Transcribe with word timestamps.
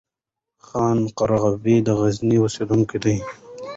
خان 0.65 0.97
قرباغی 1.17 1.77
د 1.83 1.89
غزني 1.99 2.37
اوسيدونکی 2.41 2.97
وو 3.03 3.15